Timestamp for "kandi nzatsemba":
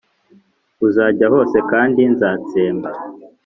1.71-2.89